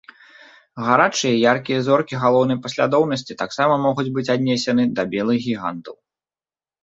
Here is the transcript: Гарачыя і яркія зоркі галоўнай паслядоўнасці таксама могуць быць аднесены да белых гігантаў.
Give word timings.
Гарачыя 0.85 1.33
і 1.35 1.41
яркія 1.49 1.79
зоркі 1.87 2.15
галоўнай 2.23 2.57
паслядоўнасці 2.63 3.37
таксама 3.43 3.73
могуць 3.85 4.07
быць 4.15 4.25
аднесены 4.37 4.83
да 5.01 5.05
белых 5.13 5.37
гігантаў. 5.47 5.95